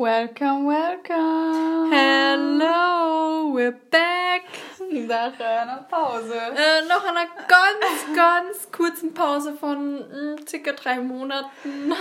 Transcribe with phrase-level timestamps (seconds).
[0.00, 1.90] Welcome, welcome.
[1.90, 4.44] Hello, we're back.
[4.92, 6.36] Nach einer Pause.
[6.36, 9.98] Äh, nach einer ganz, ganz kurzen Pause von
[10.36, 11.92] mh, circa drei Monaten.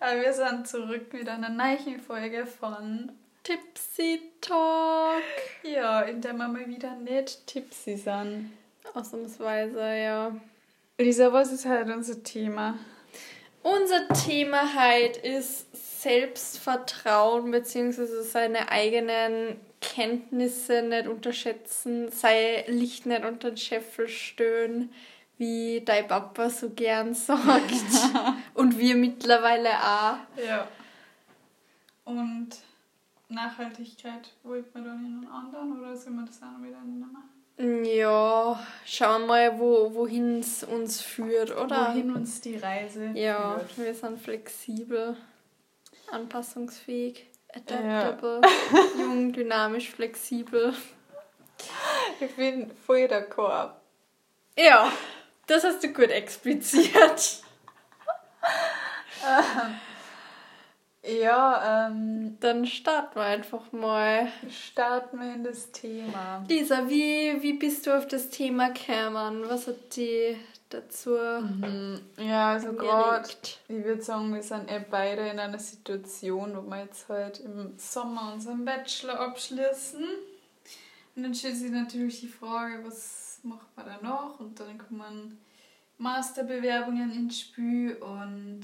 [0.00, 3.10] Äh, wir sind zurück mit einer neuen Folge von
[3.42, 5.22] Tipsy Talk.
[5.62, 8.52] Ja, in der wir mal wieder nicht tipsy sind.
[8.92, 10.36] Ausnahmsweise, ja.
[10.98, 12.74] Lisa, was ist halt unser Thema?
[13.62, 15.66] Unser Thema heute ist
[16.06, 18.22] Selbstvertrauen bzw.
[18.22, 24.92] seine eigenen Kenntnisse nicht unterschätzen, sei Licht nicht unter den Scheffel stöhnen,
[25.36, 27.72] wie dein Papa so gern sagt.
[28.54, 30.16] Und wir mittlerweile auch.
[30.46, 30.68] Ja.
[32.04, 32.50] Und
[33.28, 37.84] Nachhaltigkeit, wollt man dann in einen anderen oder soll man das auch wieder nicht machen?
[37.84, 41.88] Ja, schauen wir mal, wo, wohin es uns führt, oder?
[41.94, 43.78] Wohin uns die Reise Ja, führt.
[43.86, 45.16] wir sind flexibel,
[46.10, 47.60] anpassungsfähig, Ja.
[48.10, 48.40] adaptable,
[48.98, 50.74] jung, dynamisch, flexibel.
[52.20, 53.70] Ich bin voll d'accord.
[54.58, 54.92] Ja,
[55.46, 57.42] das hast du gut expliziert.
[61.02, 64.26] Ja, ähm, Dann starten wir einfach mal.
[64.50, 66.44] starten wir in das Thema.
[66.48, 69.44] Lisa, wie, wie bist du auf das Thema gekommen?
[69.48, 70.36] Was hat die
[70.68, 72.00] dazu Mhm.
[72.18, 73.28] Ja, also gerade,
[73.68, 77.78] ich würde sagen, wir sind eh beide in einer Situation, wo wir jetzt halt im
[77.78, 80.04] Sommer unseren Bachelor abschließen.
[81.14, 84.38] Und dann stellt sich natürlich die Frage, was macht man danach?
[84.38, 85.38] Und dann kommen
[85.98, 88.62] Masterbewerbungen ins Spiel und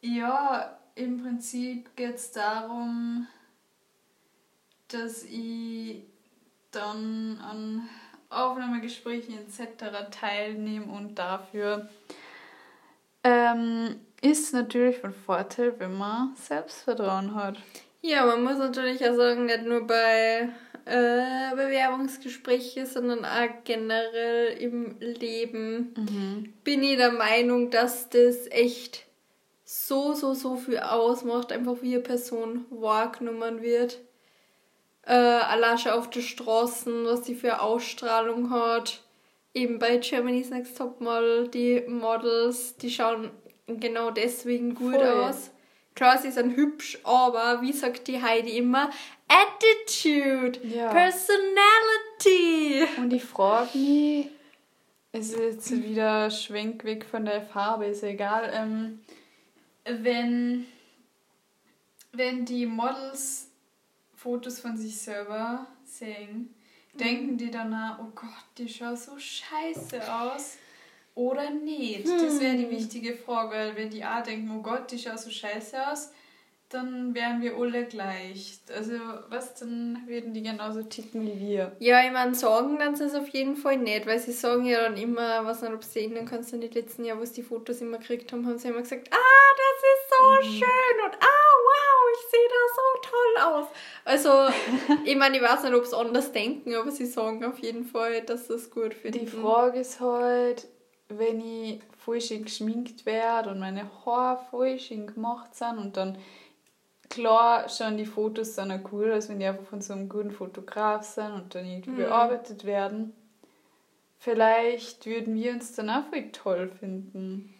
[0.00, 3.26] ja, im Prinzip geht es darum,
[4.88, 6.02] dass ich
[6.70, 7.88] dann an
[8.32, 10.10] Aufnahmegesprächen etc.
[10.10, 11.88] teilnehme und dafür
[13.24, 17.58] ähm, ist natürlich von Vorteil, wenn man Selbstvertrauen hat.
[18.00, 20.48] Ja, man muss natürlich auch sagen, nicht nur bei
[20.84, 29.06] äh, Bewerbungsgesprächen, sondern auch generell im Leben bin ich der Meinung, dass das echt
[29.64, 34.00] so, so, so viel ausmacht, einfach wie eine Person wahrgenommen wird.
[35.04, 39.00] Äh, schon auf den Straßen, was die für Ausstrahlung hat.
[39.54, 43.30] Eben bei Germany's Next Top Model, die Models, die schauen
[43.66, 45.06] genau deswegen gut Voll.
[45.06, 45.50] aus.
[45.94, 48.90] Klar, sie sind hübsch, aber wie sagt die Heidi immer,
[49.28, 50.88] Attitude, Ja.
[50.88, 52.86] Personality.
[52.96, 54.28] Und ich frage mich,
[55.12, 59.00] es ist jetzt wieder Schwenk weg von der Farbe, ist egal, ähm,
[59.84, 60.66] wenn,
[62.12, 63.48] wenn die Models
[64.22, 66.54] Fotos von sich selber sehen,
[66.94, 70.58] denken die dann auch, oh Gott, die schaut so scheiße aus
[71.14, 72.06] oder nicht?
[72.06, 75.30] Das wäre die wichtige Frage, weil wenn die auch denken, oh Gott, die schaut so
[75.30, 76.12] scheiße aus,
[76.68, 78.60] dann wären wir alle gleich.
[78.74, 78.94] Also,
[79.28, 81.76] was, dann würden die genauso ticken wie wir.
[81.80, 84.82] Ja, ich meine, sagen dann sie es auf jeden Fall nicht, weil sie sagen ja
[84.82, 87.42] dann immer, was nicht, ob sie erinnern kannst, in den letzten Jahren, wo sie die
[87.42, 89.16] Fotos immer gekriegt haben, haben sie immer gesagt, ah,
[89.56, 91.41] das ist so schön und ah,
[92.12, 93.66] ich sehe da so toll aus.
[94.04, 97.84] Also, ich meine, ich weiß nicht, ob sie anders denken, aber sie sagen auf jeden
[97.84, 99.20] Fall, dass es gut finden.
[99.20, 100.68] Die Frage ist halt,
[101.08, 106.18] wenn ich voll schön geschminkt werde und meine Haare voll schön gemacht sind und dann
[107.08, 110.30] klar schauen die Fotos dann auch cool aus, wenn die einfach von so einem guten
[110.30, 113.12] Fotograf sind und dann irgendwie bearbeitet werden.
[114.18, 117.54] Vielleicht würden wir uns dann auch voll toll finden.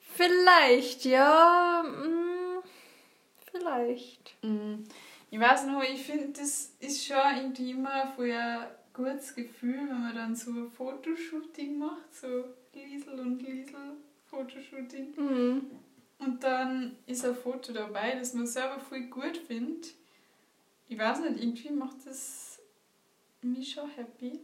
[0.00, 1.84] Vielleicht, ja,
[3.66, 4.34] vielleicht.
[4.42, 4.84] Mm.
[5.30, 10.14] Ich weiß noch, ich finde, das ist schon irgendwie immer ein gutes Gefühl, wenn man
[10.14, 15.14] dann so ein Fotoshooting macht, so Liesel und Liesel Fotoshooting.
[15.16, 15.70] Mhm.
[16.18, 19.94] Und dann ist ein Foto dabei, das man selber voll gut findet.
[20.88, 22.58] Ich weiß nicht, irgendwie macht das
[23.42, 24.40] mich schon happy.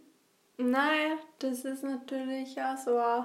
[0.59, 3.25] Naja, das ist natürlich auch so ein,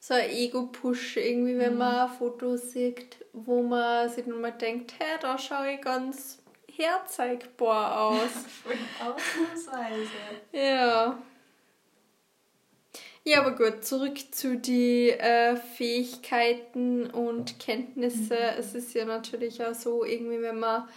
[0.00, 5.18] so ein Ego-Push, irgendwie, wenn man Fotos sieht, wo man sich nur mal denkt, hey,
[5.20, 6.38] da schaue ich ganz
[6.72, 8.30] herzeigbar aus.
[9.00, 10.10] Ausnahmsweise.
[10.52, 11.18] ja.
[13.24, 18.38] Ja, aber gut, zurück zu den äh, Fähigkeiten und Kenntnisse.
[18.58, 20.88] Es ist ja natürlich auch so, irgendwie, wenn man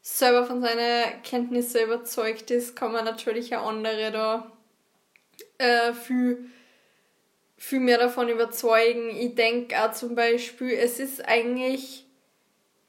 [0.00, 4.52] selber von seinen Kenntnissen überzeugt ist, kann man natürlich auch andere da
[5.58, 6.50] äh, viel,
[7.56, 9.10] viel mehr davon überzeugen.
[9.10, 12.06] Ich denke auch zum Beispiel, es ist eigentlich,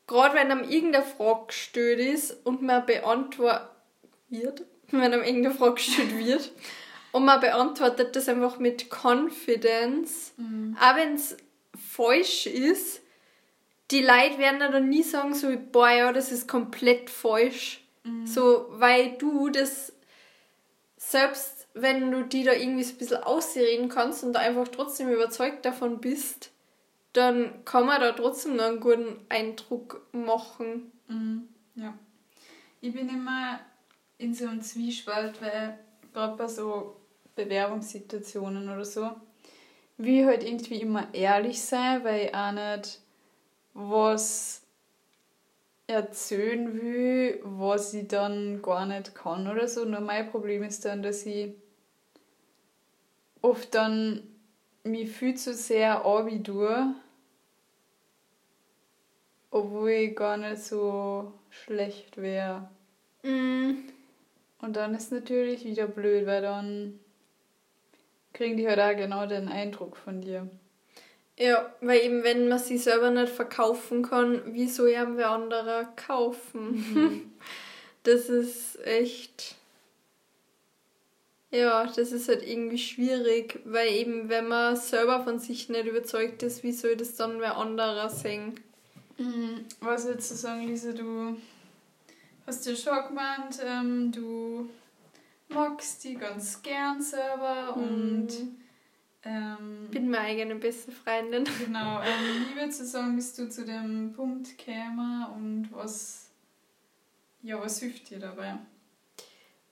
[0.07, 3.69] gerade wenn einem irgendeine Frage gestellt ist und man beantwortet
[4.29, 6.51] wird, wenn einem irgendeine Frage gestellt wird,
[7.11, 10.33] und man beantwortet das einfach mit Confidence,
[10.81, 11.37] auch wenn es
[11.73, 13.01] falsch ist,
[13.91, 17.85] die Leute werden dann nie sagen, so, boah, ja, das ist komplett falsch.
[18.03, 18.27] Mhm.
[18.27, 19.93] So, weil du das
[20.97, 25.09] selbst, wenn du die da irgendwie so ein bisschen ausreden kannst und da einfach trotzdem
[25.09, 26.51] überzeugt davon bist,
[27.13, 30.91] dann kann man da trotzdem noch einen guten Eindruck machen.
[31.07, 31.49] Mhm.
[31.75, 31.93] Ja.
[32.79, 33.59] Ich bin immer
[34.17, 35.77] in so einem Zwiespalt, weil
[36.13, 36.95] gerade bei so
[37.35, 39.11] Bewerbungssituationen oder so,
[39.97, 43.01] wie halt irgendwie immer ehrlich sein, weil ich auch nicht
[43.73, 44.61] was
[45.87, 49.83] erzählen will, was ich dann gar nicht kann oder so.
[49.83, 51.53] Nur mein Problem ist dann, dass ich
[53.45, 54.23] oft dann
[54.83, 56.01] mich viel zu sehr
[56.43, 56.95] tue,
[59.51, 62.67] obwohl ich gar nicht so schlecht wäre.
[63.23, 63.75] Mm.
[64.61, 66.99] Und dann ist natürlich wieder blöd, weil dann
[68.33, 70.49] kriegen die halt auch genau den Eindruck von dir.
[71.37, 76.71] Ja, weil eben wenn man sie selber nicht verkaufen kann, wieso haben wir andere kaufen?
[76.71, 77.31] Mhm.
[78.03, 79.55] Das ist echt.
[81.55, 86.43] Ja, das ist halt irgendwie schwierig, weil eben wenn man selber von sich nicht überzeugt
[86.43, 88.59] ist, wie soll das dann wer anderer sehen?
[89.17, 89.63] Mhm.
[89.79, 91.37] Was würdest du sagen, Lisa, du
[92.45, 94.69] hast ja schon gemeint, ähm, du
[95.47, 97.83] magst die ganz gern selber mhm.
[97.83, 98.27] und
[99.23, 101.45] ähm, bin meine eigene beste Freundin.
[101.65, 102.01] Genau.
[102.01, 106.31] Ähm, wie würdest du sagen, bist du zu dem Punkt gekommen und was,
[107.43, 108.57] ja, was hilft dir dabei?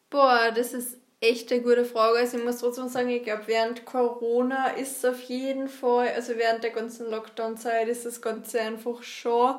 [0.09, 2.19] Boah, das ist echt eine gute Frage.
[2.19, 6.63] Also ich muss trotzdem sagen, ich glaube, während Corona ist auf jeden Fall, also während
[6.63, 9.55] der ganzen Lockdown-Zeit ist das Ganze einfach schon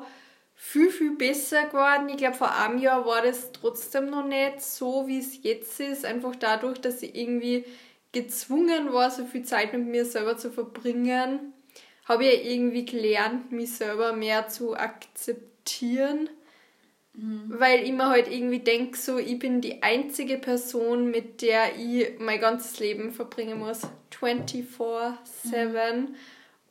[0.55, 2.09] viel, viel besser geworden.
[2.09, 6.05] Ich glaube, vor einem Jahr war das trotzdem noch nicht so, wie es jetzt ist.
[6.05, 7.65] Einfach dadurch, dass ich irgendwie
[8.11, 11.53] gezwungen war, so viel Zeit mit mir selber zu verbringen,
[12.05, 16.29] habe ich ja irgendwie gelernt, mich selber mehr zu akzeptieren.
[17.17, 17.45] Mhm.
[17.47, 22.19] Weil ich mir halt irgendwie denke, so, ich bin die einzige Person, mit der ich
[22.19, 23.81] mein ganzes Leben verbringen muss.
[24.19, 24.75] 24-7.
[25.51, 26.15] Mhm.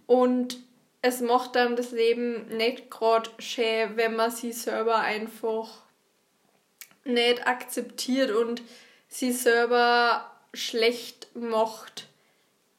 [0.07, 0.59] Und
[1.03, 5.83] es macht einem das Leben nicht gerade schön, wenn man sich selber einfach
[7.05, 8.63] nicht akzeptiert und
[9.09, 12.09] sie selber schlecht macht.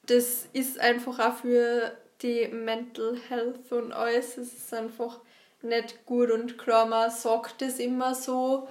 [0.08, 4.38] Das ist einfach auch für die Mental Health und alles.
[4.38, 5.20] Es ist einfach
[5.66, 8.68] nicht gut und klar, man sagt das immer so.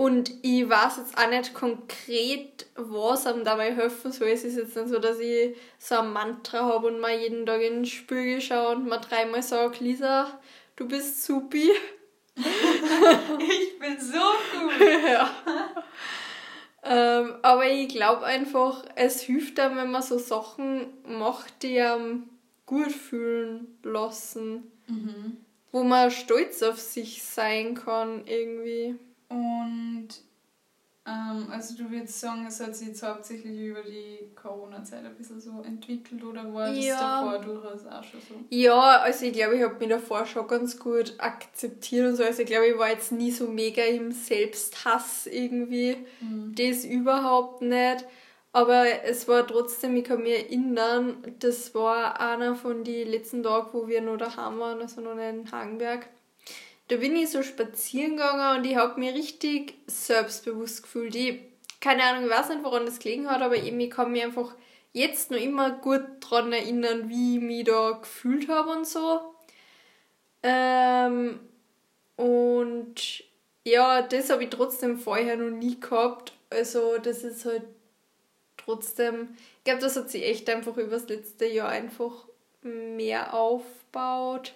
[0.00, 4.28] Und ich weiß jetzt auch nicht konkret, was einem dabei helfen soll.
[4.28, 7.60] Es ist jetzt nicht so, dass ich so ein Mantra habe und mal jeden Tag
[7.60, 10.40] in den Spiegel schaue und mal dreimal sage, Lisa,
[10.76, 11.70] du bist supi.
[12.34, 14.80] ich bin so gut.
[15.06, 15.30] ja.
[16.82, 22.30] Ähm, aber ich glaube einfach, es hilft einem, wenn man so Sachen macht, die einem
[22.64, 24.70] gut fühlen lassen.
[24.86, 25.36] Mhm.
[25.72, 28.96] Wo man stolz auf sich sein kann, irgendwie.
[29.28, 30.08] Und
[31.06, 35.40] ähm, also du würdest sagen, es hat sich jetzt hauptsächlich über die Corona-Zeit ein bisschen
[35.40, 37.22] so entwickelt oder war das ja.
[37.22, 38.34] davor durchaus auch schon so?
[38.50, 42.24] Ja, also ich glaube, ich habe mich davor schon ganz gut akzeptiert und so.
[42.24, 45.96] Also ich glaube, ich war jetzt nie so mega im Selbsthass irgendwie.
[46.20, 46.54] Mhm.
[46.54, 48.04] Das überhaupt nicht.
[48.52, 53.68] Aber es war trotzdem, ich kann mich erinnern, das war einer von den letzten Tagen,
[53.72, 56.08] wo wir noch daheim waren, also noch in Hagenberg
[56.90, 61.14] da bin ich so spazieren gegangen und ich habe mich richtig selbstbewusst gefühlt.
[61.14, 61.38] Ich,
[61.80, 64.56] keine Ahnung, ich weiß nicht, woran das gelegen hat, aber eben, ich kann mich einfach
[64.92, 69.20] jetzt noch immer gut daran erinnern, wie ich mich da gefühlt habe und so.
[70.42, 71.38] Ähm,
[72.16, 73.22] und
[73.62, 76.32] ja, das habe ich trotzdem vorher noch nie gehabt.
[76.50, 77.62] Also, das ist halt
[78.64, 82.26] trotzdem, ich glaube, das hat sich echt einfach über das letzte Jahr einfach
[82.62, 84.54] mehr aufgebaut.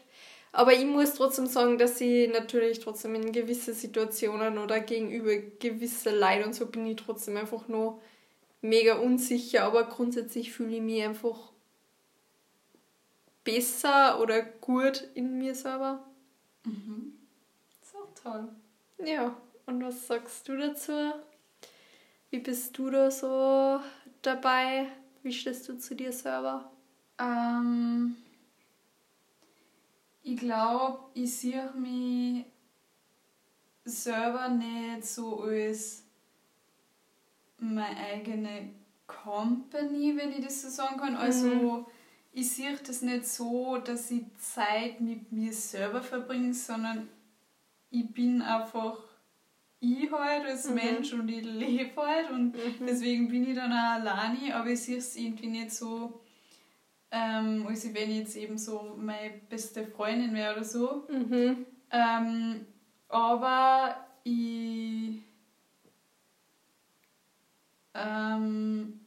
[0.52, 6.10] Aber ich muss trotzdem sagen, dass ich natürlich trotzdem in gewisse Situationen oder gegenüber gewisse
[6.10, 8.00] Leid und so bin ich trotzdem einfach nur
[8.62, 9.64] mega unsicher.
[9.64, 11.50] Aber grundsätzlich fühle ich mich einfach
[13.42, 16.04] besser oder gut in mir selber.
[16.64, 17.14] Mhm.
[17.92, 18.48] So toll.
[19.04, 20.92] Ja, und was sagst du dazu?
[22.34, 23.80] Wie bist du da so
[24.20, 24.88] dabei?
[25.22, 26.68] Wie stehst du zu dir selber?
[27.16, 28.16] Ähm
[30.24, 32.44] ich glaube, ich sehe mich
[33.84, 36.02] selber nicht so als
[37.60, 38.70] meine eigene
[39.06, 41.14] Company, wenn ich das so sagen kann.
[41.14, 41.86] Also mhm.
[42.32, 47.08] ich sehe das nicht so, dass ich Zeit mit mir selber verbringe, sondern
[47.90, 48.98] ich bin einfach
[49.84, 50.74] ich halt als mhm.
[50.74, 52.86] Mensch und ich lebe halt und mhm.
[52.86, 56.20] deswegen bin ich dann auch alleine, aber ich sehe es irgendwie nicht so,
[57.16, 61.06] Ähm, also wenn ich jetzt eben so meine beste Freundin wäre oder so.
[61.08, 61.64] Mhm.
[61.92, 62.66] Ähm,
[63.08, 65.22] aber ich.
[67.94, 69.00] Ähm,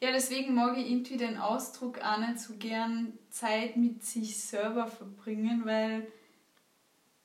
[0.00, 4.86] ja, deswegen mag ich irgendwie den Ausdruck auch nicht so gern Zeit mit sich selber
[4.86, 6.06] verbringen, weil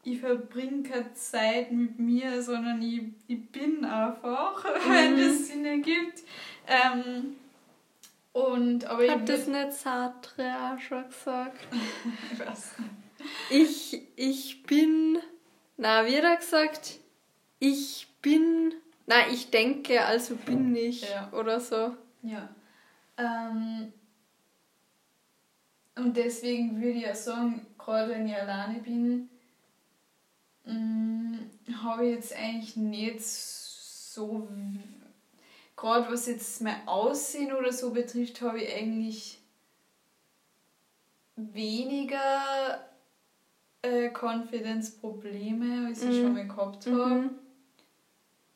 [0.04, 4.92] ich verbringe keine Zeit mit mir, sondern ich, ich bin einfach, mhm.
[4.92, 6.24] wenn das Sinn ergibt.
[6.68, 7.36] Ähm,
[8.32, 11.68] und, aber Hat das nicht Sartre auch schon gesagt?
[12.32, 12.90] nicht.
[13.50, 15.18] Ich, ich bin,
[15.78, 17.00] na, wie hat er gesagt?
[17.60, 18.74] Ich bin,
[19.08, 21.30] na, ich denke, also bin ich, ja.
[21.34, 21.96] oder so.
[22.22, 22.50] Ja.
[23.18, 23.92] Ähm,
[25.96, 29.30] und deswegen würde ich ja sagen, gerade wenn ich alleine bin,
[30.70, 31.40] mm,
[31.84, 34.48] habe ich jetzt eigentlich nicht so,
[35.76, 39.40] gerade was jetzt mein Aussehen oder so betrifft, habe ich eigentlich
[41.36, 42.88] weniger
[43.82, 46.22] äh, Confidence-Probleme, als ich mhm.
[46.22, 47.16] schon mal gehabt habe.
[47.16, 47.30] Mhm.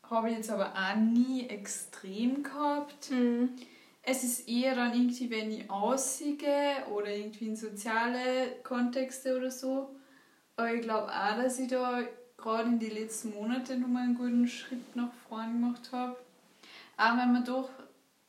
[0.10, 3.10] Habe ich jetzt aber auch nie extrem gehabt.
[3.10, 3.50] Mhm.
[4.02, 9.96] Es ist eher dann irgendwie, wenn ich aussehe oder irgendwie in soziale Kontexte oder so.
[10.56, 12.04] Aber ich glaube auch, dass ich da
[12.38, 16.16] gerade in den letzten Monaten nochmal einen guten Schritt nach vorn gemacht habe.
[16.98, 17.70] Auch wenn man doch,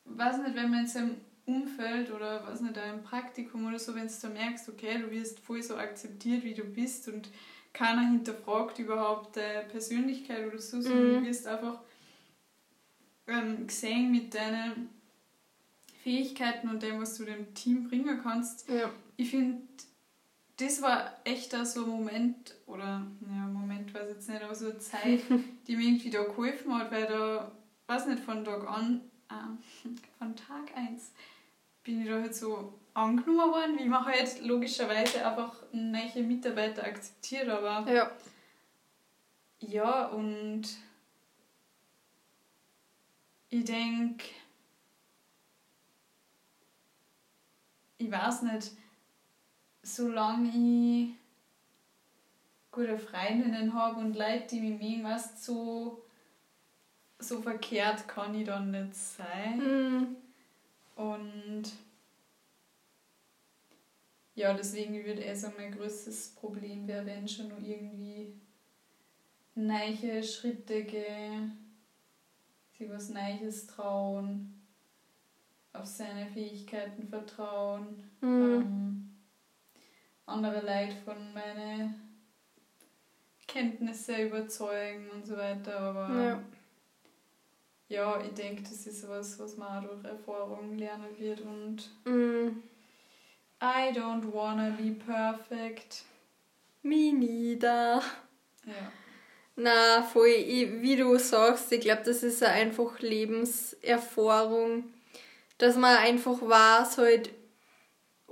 [0.05, 1.17] weiß nicht, wenn man in seinem
[1.47, 5.41] Umfeld oder was nicht, im Praktikum oder so, wenn du da merkst, okay, du wirst
[5.41, 7.29] voll so akzeptiert, wie du bist und
[7.73, 11.21] keiner hinterfragt überhaupt deine Persönlichkeit oder so, sondern mhm.
[11.21, 11.81] du wirst einfach
[13.27, 14.89] ähm, gesehen mit deinen
[16.03, 18.69] Fähigkeiten und dem, was du dem Team bringen kannst.
[18.69, 18.91] Ja.
[19.17, 19.63] Ich finde,
[20.57, 24.79] das war echt so ein Moment, oder, ja, Moment weiß jetzt nicht, aber so eine
[24.79, 25.21] Zeit,
[25.67, 27.51] die mir irgendwie da geholfen hat, weil da,
[27.87, 31.13] weiß nicht, von Tag an, äh, von Tag 1,
[31.83, 37.49] bin ich da halt so angenommen worden, wie man halt logischerweise einfach neue Mitarbeiter akzeptiert,
[37.49, 37.91] aber.
[37.93, 38.11] Ja.
[39.61, 40.63] Ja, und
[43.49, 44.25] ich denke,
[47.99, 48.73] ich weiß nicht,
[49.85, 51.11] solange ich
[52.73, 56.03] gute Freundinnen habe und Leute, die mich mögen, weißt so,
[57.19, 59.59] so verkehrt kann ich dann nicht sein.
[59.59, 60.17] Mhm.
[60.97, 61.65] Und
[64.35, 68.33] ja, deswegen würde es so mein größtes Problem wäre, wenn schon nur irgendwie
[69.55, 71.53] neue Schritte gehen,
[72.77, 74.51] sich was Neues trauen
[75.73, 78.29] auf seine Fähigkeiten vertrauen, mhm.
[78.29, 79.14] ähm,
[80.27, 81.95] andere Leute von meinen
[83.47, 85.79] Kenntnisse überzeugen und so weiter.
[85.79, 86.43] Aber ja,
[87.89, 92.63] ja ich denke, das ist was, was man auch durch Erfahrung lernen wird und mhm.
[93.63, 96.05] I don't wanna be perfect.
[96.83, 98.03] Me neither.
[98.67, 98.93] Ja.
[99.57, 104.85] Na, voll, ich, wie du sagst, ich glaube, das ist einfach Lebenserfahrung
[105.59, 107.31] dass man einfach weiß halt,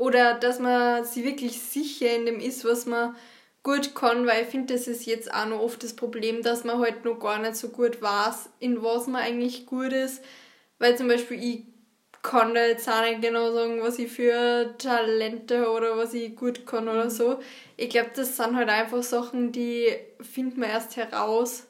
[0.02, 3.14] oder dass man sich wirklich sicher in dem ist, was man
[3.62, 6.80] gut kann, weil ich finde, das ist jetzt auch noch oft das Problem, dass man
[6.80, 10.25] halt noch gar nicht so gut weiß, in was man eigentlich gut ist.
[10.80, 11.62] Weil zum Beispiel ich
[12.21, 16.66] kann da jetzt auch nicht genau sagen, was ich für Talente oder was ich gut
[16.66, 17.38] kann oder so.
[17.76, 19.87] Ich glaube, das sind halt einfach Sachen, die
[20.21, 21.68] findet man erst heraus.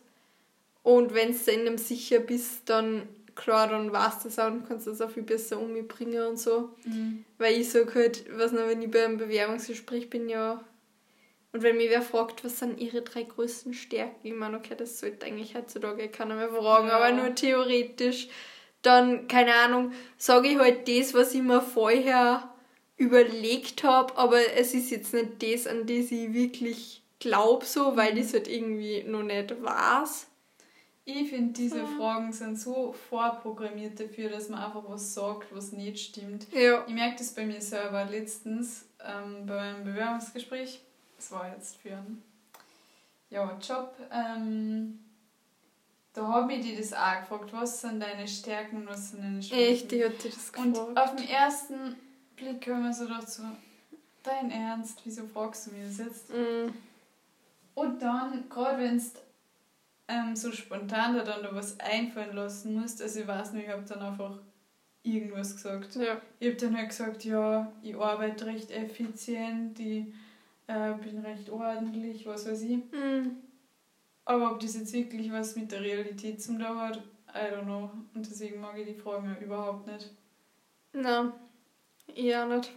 [0.83, 4.67] Und wenn du in dem sicher bist, dann klar, dann weißt du das auch und
[4.67, 6.71] kannst das auch viel besser umbringen und so.
[6.85, 7.25] Mhm.
[7.39, 10.63] Weil ich sage halt, was noch, wenn ich bei einem Bewerbungsgespräch bin, ja.
[11.53, 14.99] Und wenn mich wer fragt, was sind ihre drei größten Stärken, ich meine, okay, das
[14.99, 16.97] sollte eigentlich heutzutage keiner mehr fragen, ja.
[16.97, 18.29] aber nur theoretisch,
[18.81, 22.49] dann, keine Ahnung, sage ich halt das, was ich mir vorher
[22.97, 28.13] überlegt habe, aber es ist jetzt nicht das, an das ich wirklich glaube, so, weil
[28.13, 28.19] mhm.
[28.19, 30.27] ich es halt irgendwie noch nicht weiß.
[31.05, 31.87] Ich finde, diese ja.
[31.87, 36.47] Fragen sind so vorprogrammiert dafür, dass man einfach was sagt, was nicht stimmt.
[36.53, 36.85] Ja.
[36.87, 40.81] Ich merke das bei mir selber letztens ähm, bei meinem Bewerbungsgespräch.
[41.17, 42.23] Das war jetzt für einen
[43.31, 43.97] ja, Job.
[44.13, 45.01] Ähm,
[46.13, 49.43] da habe ich dir das auch gefragt, was sind deine Stärken und was sind deine
[49.43, 49.75] Schwächen.
[49.75, 50.79] Echt, ich hatte das gefragt.
[50.79, 51.97] Und auf den ersten
[52.37, 53.43] Blick haben wir so gedacht, so,
[54.23, 56.31] dein Ernst, wieso fragst du mir das jetzt?
[56.31, 56.71] Mm.
[57.75, 59.13] Und dann, gerade wenn es
[60.09, 63.01] ähm, so spontan da dann da was einfallen lassen musst.
[63.03, 64.39] Also ich weiß nicht, ich habe dann einfach
[65.03, 65.97] irgendwas gesagt.
[65.97, 66.21] Ja.
[66.39, 70.07] Ich habe dann halt gesagt, ja, ich arbeite recht effizient, ich
[70.67, 72.79] äh, bin recht ordentlich, was weiß ich.
[72.93, 73.37] Mhm.
[74.25, 77.03] Aber ob das jetzt wirklich was mit der Realität zum tun hat,
[77.35, 77.91] I don't know.
[78.15, 80.11] Und deswegen mag ich die Fragen ja überhaupt nicht.
[80.93, 81.33] Na,
[82.15, 82.73] Ja, nicht.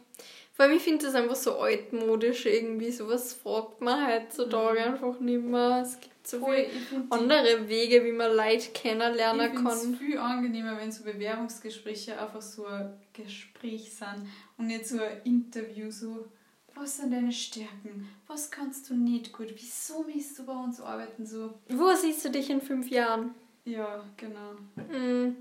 [0.55, 2.89] Vor allem, ich finde das einfach so altmodisch irgendwie.
[2.89, 4.93] Sowas fragt man heutzutage mhm.
[4.93, 5.81] einfach nicht mehr.
[5.85, 6.69] Es gibt so viele
[7.09, 9.67] andere Wege, wie man Leute kennenlernen ich kann.
[9.67, 14.97] Es ist viel angenehmer, wenn so Bewerbungsgespräche einfach so ein Gespräch sind und nicht so
[14.97, 15.91] ein Interview.
[15.91, 16.25] So,
[16.73, 18.07] was sind deine Stärken?
[18.27, 19.53] Was kannst du nicht gut?
[19.55, 21.25] Wieso willst du bei uns arbeiten?
[21.25, 21.53] So.
[21.67, 23.35] Wo siehst du dich in fünf Jahren?
[23.65, 24.53] Ja, genau.
[24.75, 25.35] Mhm.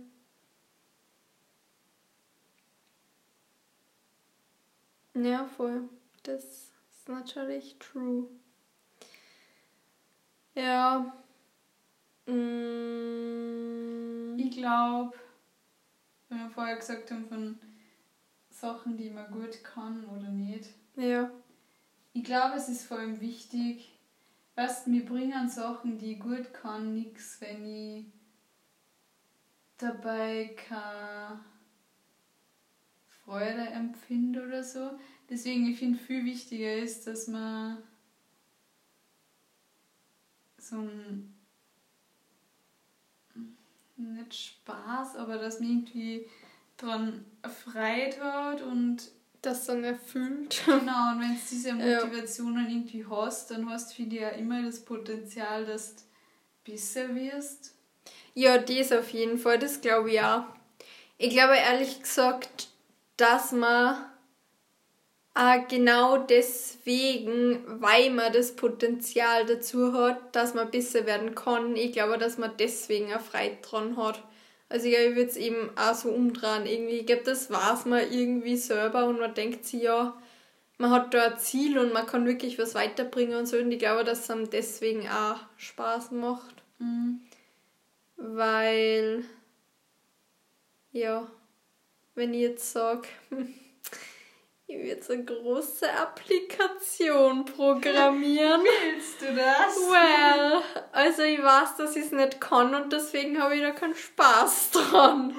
[5.15, 5.89] Ja, voll.
[6.25, 8.29] Das ist natürlich true.
[10.55, 11.15] Ja.
[12.27, 13.15] Mm.
[14.39, 15.17] Ich glaube,
[16.29, 17.59] wenn wir vorher gesagt haben von
[18.51, 20.71] Sachen, die man gut kann oder nicht.
[20.97, 21.31] Ja.
[22.13, 23.93] Ich glaube, es ist vor allem wichtig,
[24.55, 28.07] was mir bringen Sachen, die ich gut kann, nichts, wenn ich
[29.79, 31.41] dabei keine
[33.25, 34.91] Freude empfinde oder so.
[35.31, 37.79] Deswegen, ich finde, viel wichtiger ist, dass man
[40.59, 41.35] so ein
[43.97, 46.27] nicht Spaß, aber dass man irgendwie
[46.77, 49.11] dran erfreut hat und
[49.43, 50.63] das dann erfüllt.
[50.65, 52.71] Genau, und wenn du diese Motivationen ja.
[52.71, 56.03] irgendwie hast, dann hast du für dich ja immer das Potenzial, dass du
[56.65, 57.75] besser wirst.
[58.35, 60.45] Ja, das auf jeden Fall, das glaube ich auch.
[61.19, 62.69] Ich glaube ehrlich gesagt,
[63.17, 63.97] dass man
[65.35, 71.93] auch genau deswegen, weil man das Potenzial dazu hat, dass man besser werden kann, ich
[71.93, 74.23] glaube, dass man deswegen auch Freude dran hat.
[74.69, 76.67] Also ich, ich würde es eben auch so umdrehen.
[76.67, 80.17] Irgendwie, ich glaube, das weiß man irgendwie selber und man denkt sich, ja,
[80.79, 83.57] man hat da ein Ziel und man kann wirklich was weiterbringen und so.
[83.57, 86.55] Und ich glaube, dass es einem deswegen auch Spaß macht.
[86.79, 87.21] Mhm.
[88.17, 89.25] Weil,
[90.93, 91.29] ja,
[92.15, 93.09] wenn ich jetzt sage,
[94.67, 98.63] ich will jetzt eine große Applikation programmieren.
[98.85, 99.77] Willst du das?
[99.77, 103.95] Well, also ich weiß, dass ich es nicht kann und deswegen habe ich da keinen
[103.95, 105.35] Spaß dran.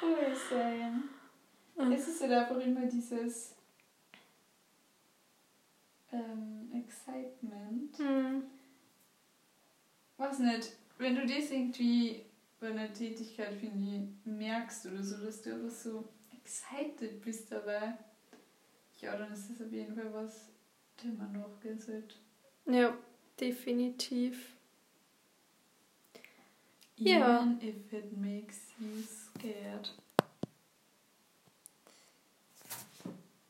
[0.00, 1.08] Voll sein.
[1.92, 3.54] Es ist halt einfach immer dieses
[6.12, 7.98] ähm, Excitement.
[7.98, 8.44] Hm.
[10.16, 12.24] Was nicht, wenn du das irgendwie
[12.64, 17.92] bei einer Tätigkeit, finde ich, merkst oder so, dass du einfach so excited bist dabei,
[19.02, 20.48] ja, dann ist das auf jeden Fall was,
[21.02, 22.14] dem man nachgehen sollte.
[22.64, 22.96] Ja,
[23.38, 24.54] definitiv.
[26.96, 27.58] Even ja.
[27.60, 29.92] if it makes you scared.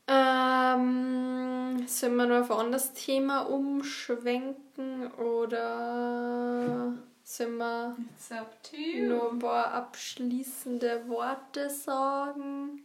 [0.09, 6.95] Ähm, sollen wir noch auf ein anderes Thema umschwenken oder
[7.25, 12.83] Wir nur ein paar abschließende Worte sagen?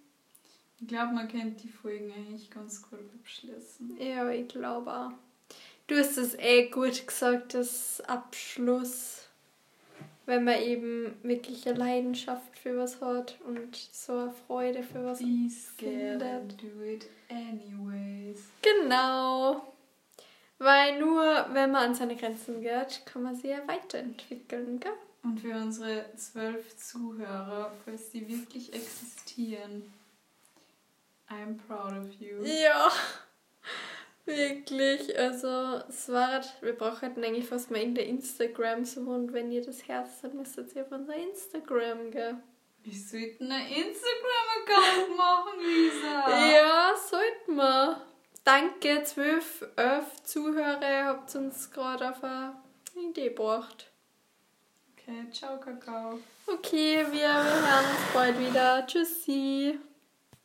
[0.80, 3.98] Ich glaube, man kennt die Folgen eigentlich ganz gut abschließen.
[4.00, 5.12] Ja, ich glaube auch.
[5.88, 9.28] Du hast es eh gut gesagt, das Abschluss,
[10.26, 15.20] wenn man eben wirklich eine Leidenschaft für was hat und so eine Freude für was
[15.20, 16.62] Be findet.
[16.62, 18.40] do it anyways.
[18.62, 19.74] Genau.
[20.60, 24.92] Weil nur wenn man an seine Grenzen geht, kann man sich ja weiterentwickeln, gell?
[25.24, 29.94] Und für unsere zwölf Zuhörer, falls die wirklich existieren,
[31.30, 32.44] I'm proud of you.
[32.44, 32.92] Ja,
[34.26, 35.18] wirklich.
[35.18, 39.64] Also, es war, wir brauchen eigentlich fast mal in der Instagram so und wenn ihr
[39.64, 42.44] das Herz habt, müsstet ihr auf unser Instagram gehen.
[42.84, 46.52] Wir sollten einen Instagram-Account machen, Lisa.
[46.52, 48.02] Ja, sollten wir.
[48.44, 52.56] Danke, 12, 11 Zuhörer, habt uns gerade auf eine
[53.10, 53.92] Idee gebracht.
[54.94, 56.20] Okay, ciao, Kakao.
[56.48, 58.86] Okay, wir, wir hören uns bald wieder.
[58.88, 59.80] Tschüssi.